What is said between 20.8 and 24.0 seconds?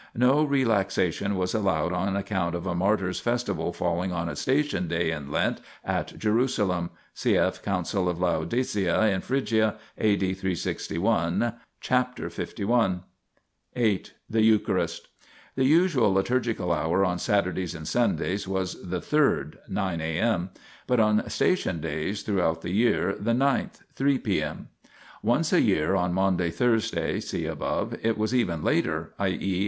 but on" Station" days throughout the year the ninth